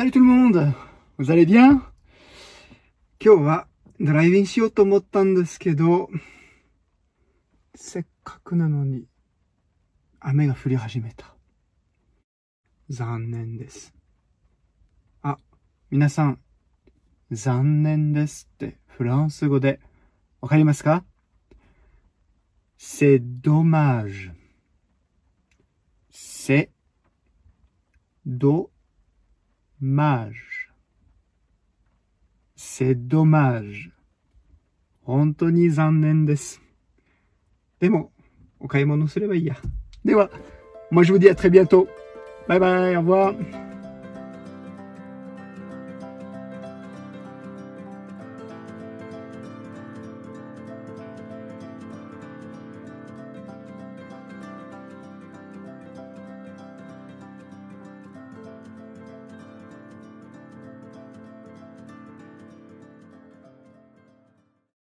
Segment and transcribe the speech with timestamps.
[0.00, 0.72] Salut tout le monde!
[1.18, 1.82] Vous allez bien?
[3.22, 3.66] 今日は
[4.00, 6.08] ドライビングしようと思ったんですけど、
[7.74, 9.04] せっかくなのに
[10.18, 11.34] 雨が降り始めた。
[12.88, 13.92] 残念です。
[15.20, 15.36] あ、
[15.90, 16.38] 皆さん、
[17.30, 19.80] 残念ですってフランス語で
[20.40, 21.04] わかりますか
[22.78, 24.32] ?c'est dommage.
[26.10, 26.70] c'est
[28.26, 28.79] dommage.
[32.55, 33.91] c'est dommage.
[35.03, 36.61] 本当に残念です。
[37.79, 38.11] でも、
[38.59, 39.55] お買い物すればいいや。
[40.03, 40.29] では、
[40.91, 41.87] moi je vous dis à très bientôt.
[42.47, 43.68] Bye bye, au revoir.